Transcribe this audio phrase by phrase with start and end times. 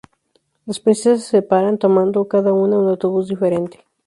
[0.65, 3.85] Las princesas se separan, tomando cada una un autobús diferente.